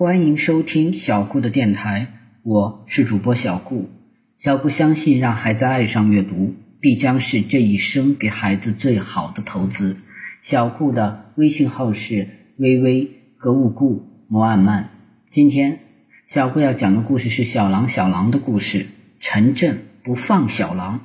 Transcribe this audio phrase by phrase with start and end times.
[0.00, 2.06] 欢迎收听小顾的电台，
[2.42, 3.90] 我是主播小顾。
[4.38, 9.98] 小顾相信，让孩子爱上阅读，必将是这一生给孩子最好的投资。
[10.40, 14.88] 小顾的微信号是微微格物顾摩安曼。
[15.28, 15.80] 今天
[16.28, 18.86] 小顾要讲的故事是小狼小狼的故事。
[19.18, 21.02] 陈震不放小狼。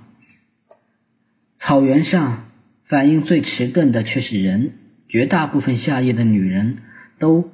[1.58, 2.46] 草原上
[2.86, 4.72] 反应最迟钝的却是人，
[5.10, 6.78] 绝大部分下夜的女人
[7.20, 7.52] 都。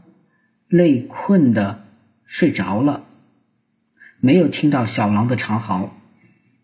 [0.71, 1.85] 累困的
[2.25, 3.03] 睡着了，
[4.21, 5.97] 没有听到小狼的长嚎。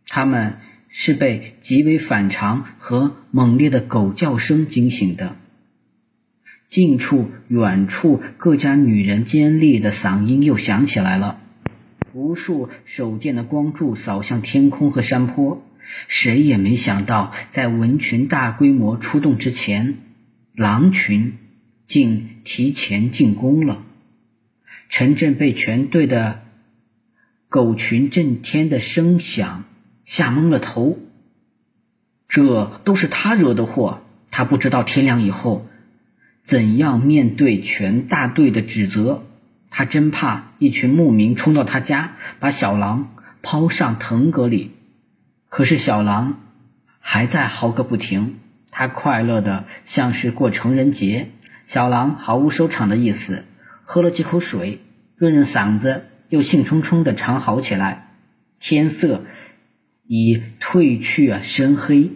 [0.07, 5.35] 他们是被极为反常和猛烈的狗叫声惊醒的。
[6.69, 11.41] 近处、远处各家女人尖利的嗓音又响起来了。
[12.13, 15.61] 无数手电的光柱扫向天空和山坡。
[16.07, 19.97] 谁也没想到，在蚊群大规模出动之前，
[20.53, 21.33] 狼群
[21.87, 23.83] 竟提前进攻了。
[24.89, 26.43] 陈震被全队的
[27.49, 29.65] 狗群震天的声响
[30.05, 30.97] 吓懵了头，
[32.27, 34.01] 这都是他惹的祸。
[34.29, 35.67] 他不知道天亮以后
[36.43, 39.23] 怎样面对全大队的指责，
[39.71, 44.71] 他真怕一群牧民冲到他家，把小狼抛上腾格里。
[45.49, 46.41] 可是小狼
[46.99, 48.35] 还在嚎个不停，
[48.69, 51.29] 他快乐的像是过成人节。
[51.65, 53.45] 小狼毫无收场的意思。
[53.89, 54.81] 喝了几口水，
[55.15, 58.09] 润润嗓子，又兴冲冲的长嚎起来。
[58.59, 59.23] 天色
[60.05, 62.11] 已褪去啊深黑，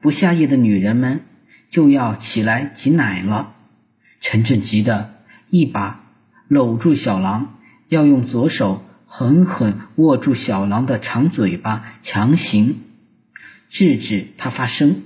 [0.00, 1.20] 不下夜的女人们
[1.68, 3.54] 就要起来挤奶了。
[4.22, 5.12] 陈震急得
[5.50, 6.06] 一把
[6.48, 7.58] 搂住小狼，
[7.90, 12.80] 要用左手狠狠握住小狼的长嘴巴，强行
[13.68, 15.02] 制止它发声。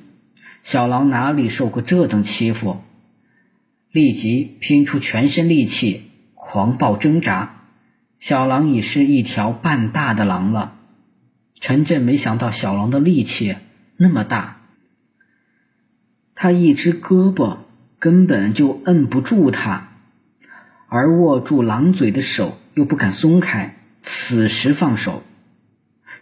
[0.63, 2.81] 小狼哪里受过这等欺负？
[3.95, 7.61] 立即拼出全身力气，狂暴挣扎。
[8.19, 10.75] 小狼已是一条半大的狼了。
[11.61, 13.55] 陈震没想到小狼的力气
[13.97, 14.63] 那么大，
[16.35, 17.59] 他一只胳膊
[18.01, 19.91] 根本就摁不住它，
[20.89, 23.77] 而握住狼嘴的手又不敢松开。
[24.03, 25.23] 此时放手，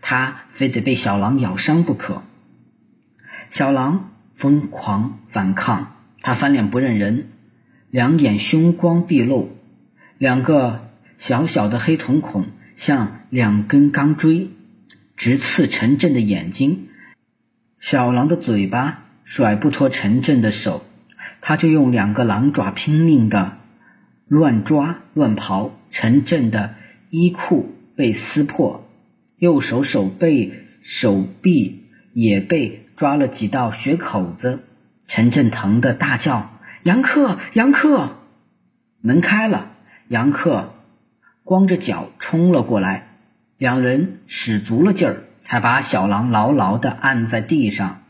[0.02, 2.22] 他非得被小狼咬伤不可。
[3.48, 7.28] 小狼疯狂反抗，他翻脸不认人。
[7.92, 9.50] 两眼凶光毕露，
[10.16, 10.88] 两个
[11.18, 14.48] 小小的黑瞳孔像两根钢锥，
[15.18, 16.88] 直刺陈震的眼睛。
[17.80, 20.86] 小狼的嘴巴甩不脱陈震的手，
[21.42, 23.58] 他就用两个狼爪拼命的
[24.26, 25.72] 乱抓乱刨。
[25.90, 26.74] 陈震的
[27.10, 28.88] 衣裤被撕破，
[29.36, 34.60] 右手手背手臂也被抓了几道血口子。
[35.06, 36.48] 陈震疼得大叫。
[36.82, 38.16] 杨克，杨克，
[39.00, 39.70] 门开了，
[40.08, 40.74] 杨克
[41.44, 43.08] 光着脚冲了过来，
[43.56, 48.02] 两人使足了劲儿，才把小狼牢牢的按在地上。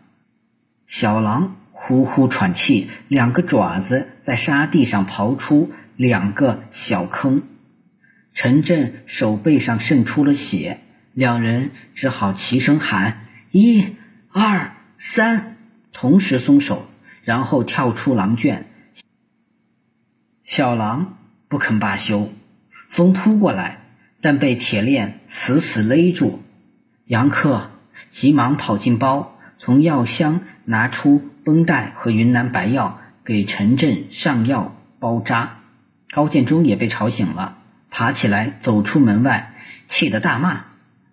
[0.86, 7.42] 小狼呼呼喘气，两个爪子在沙地上刨出两个小坑。
[8.32, 10.80] 陈震手背上渗出了血，
[11.12, 13.96] 两人只好齐声喊：“一、
[14.30, 15.56] 二、三！”
[15.92, 16.86] 同时松手。
[17.24, 18.66] 然后跳出狼圈，
[20.44, 21.18] 小狼
[21.48, 22.32] 不肯罢休，
[22.88, 23.78] 风扑过来，
[24.20, 26.42] 但被铁链死死勒住。
[27.06, 27.70] 杨克
[28.10, 35.58] 急忙跑进包，从药箱拿出绷带和云南白药，给陈震上药包扎。
[36.10, 37.58] 高建中也被吵醒了，
[37.88, 39.54] 爬起来走出门外，
[39.86, 40.64] 气得大骂：“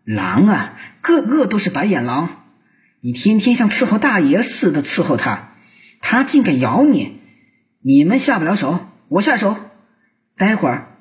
[0.03, 2.29] 狼啊，个个都是白眼狼！
[2.99, 5.48] 你天天像伺候大爷似的伺候他。”
[5.99, 7.19] 他竟敢咬你！
[7.81, 9.55] 你们下不了手，我下手。
[10.35, 10.95] 待会儿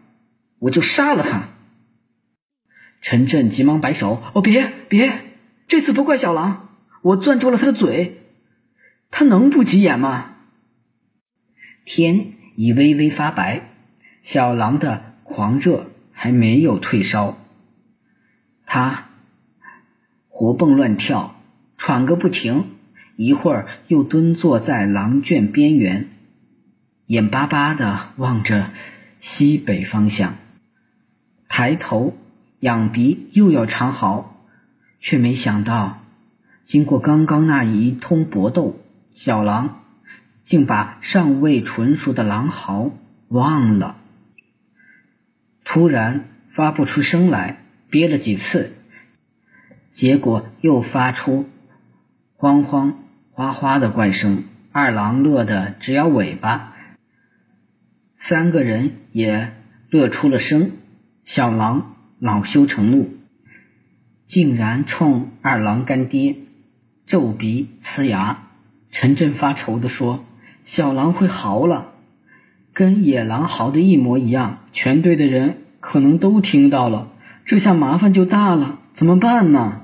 [0.59, 1.48] 我就杀了他。
[3.00, 5.20] 陈震急忙摆手：“哦，别别，
[5.66, 6.69] 这次不怪小狼，
[7.03, 8.22] 我攥住了他的嘴。
[9.10, 10.34] 他能不急眼吗？”
[11.87, 13.70] 天已微微发白，
[14.22, 17.38] 小狼的狂热还没有退烧。
[18.67, 19.08] 他
[20.28, 21.40] 活蹦乱跳，
[21.76, 22.77] 喘个不停。
[23.19, 26.09] 一会儿又蹲坐在狼圈边缘，
[27.06, 28.70] 眼巴巴的望着
[29.19, 30.37] 西北方向，
[31.49, 32.17] 抬头
[32.61, 34.47] 仰鼻又要长嚎，
[35.00, 36.05] 却没想到，
[36.65, 38.79] 经过刚刚那一通搏斗，
[39.17, 39.82] 小狼
[40.44, 42.93] 竟把尚未纯熟的狼嚎
[43.26, 43.97] 忘了，
[45.65, 48.76] 突然发不出声来，憋了几次，
[49.93, 51.49] 结果又发出
[52.37, 53.06] 慌慌。
[53.38, 54.43] 哗哗的怪声，
[54.73, 56.73] 二郎乐得直摇尾巴，
[58.17, 59.52] 三个人也
[59.90, 60.73] 乐出了声。
[61.25, 63.11] 小狼恼羞成怒，
[64.26, 66.35] 竟然冲二郎干爹
[67.06, 68.49] 皱鼻呲牙。
[68.90, 70.25] 陈震发愁地说
[70.67, 71.93] ：“小狼会嚎了，
[72.75, 77.12] 跟野狼嚎的一模一样，全队的人可能都听到了，
[77.44, 79.82] 这下麻烦就大了，怎么办呢？”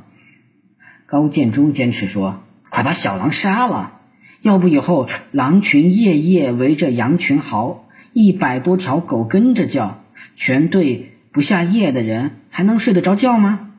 [1.07, 2.43] 高建中坚持说
[2.75, 4.01] ：“快把小狼杀了，
[4.43, 10.03] 要不以后狼群夜夜围着羊群嚎，一百多条狗跟着叫，
[10.35, 13.73] 全队。”不下夜的人还能睡得着觉吗？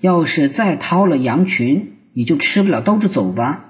[0.00, 3.66] 要是再掏了羊群，你就吃不了兜着走吧。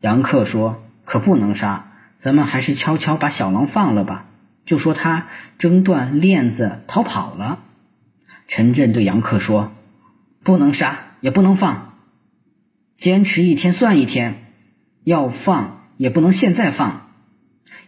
[0.00, 4.26] 杨克说：“可不能杀，咱们还是悄悄把小狼放了吧。
[4.66, 7.60] 就说他挣断链子逃跑了。”
[8.46, 9.72] 陈震对杨克说
[10.44, 11.94] ：“不能杀，也不能放，
[12.98, 14.52] 坚持一天算一天。
[15.04, 17.12] 要放也不能现在放。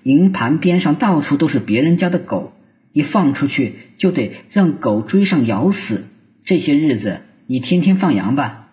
[0.03, 2.55] 营盘边上到处都是别人家的狗。”
[2.93, 6.09] 一放出去就得让狗追上咬死，
[6.45, 8.67] 这些日子你天天放羊吧，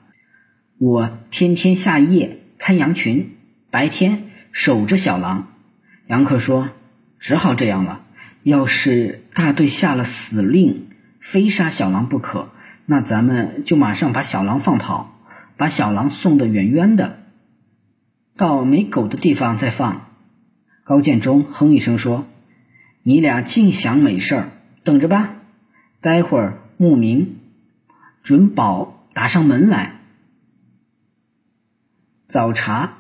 [0.80, 3.36] 我天天下夜看羊群，
[3.70, 5.50] 白天守着小狼。
[6.08, 6.70] 杨克说
[7.20, 8.02] ：“只好这样了。
[8.42, 10.88] 要是大队下了死令，
[11.20, 12.50] 非杀小狼不可，
[12.88, 15.17] 那咱们就马上把小狼放跑，
[15.58, 17.24] 把小狼送得远远的，
[18.36, 20.08] 到没狗的地方再放。”
[20.86, 22.26] 高建中哼一声说。
[23.04, 24.50] 你俩净想美事儿，
[24.84, 25.36] 等着吧！
[26.02, 27.38] 待会儿牧民
[28.22, 30.02] 准保打上门来。
[32.28, 32.98] 早茶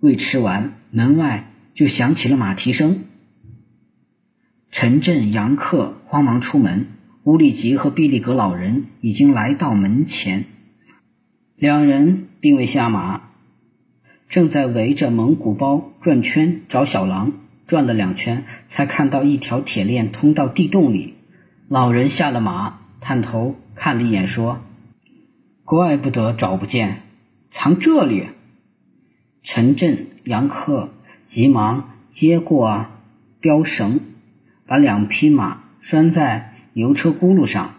[0.00, 3.04] 未吃完，门外就响起了马蹄声。
[4.70, 6.86] 陈震、杨克慌忙出门，
[7.24, 10.46] 乌力吉和毕利格老人已经来到门前，
[11.62, 13.20] 两人并未下马，
[14.28, 17.34] 正在围着蒙古包转圈找小狼。
[17.68, 21.14] 转了两圈，才看到一条铁链通到地洞里。
[21.68, 24.58] 老人下了马，探头看了一眼，说
[25.62, 27.02] ：“怪不得找不见，
[27.52, 28.26] 藏这里。”
[29.44, 30.88] 陈震、杨克
[31.26, 32.86] 急忙接过
[33.38, 34.00] 标绳，
[34.66, 37.76] 把两匹马拴在牛车轱辘上。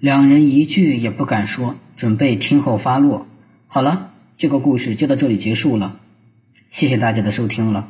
[0.00, 3.26] 两人一句也不敢说，准备听候发落。
[3.66, 5.98] 好了，这个故事就到这里结束了。
[6.68, 7.88] 谢谢大家的收听了。